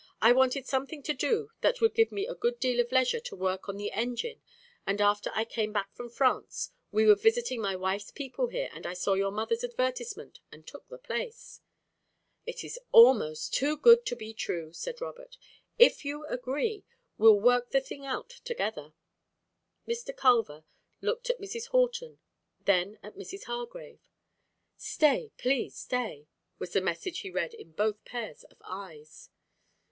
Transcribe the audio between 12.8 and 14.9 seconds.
almost too good to be true!"